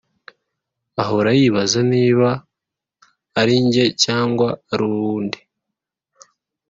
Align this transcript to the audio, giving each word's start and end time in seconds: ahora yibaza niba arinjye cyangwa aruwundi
ahora 1.03 1.29
yibaza 1.39 1.79
niba 1.93 2.29
arinjye 3.41 3.83
cyangwa 4.03 4.47
aruwundi 4.71 5.39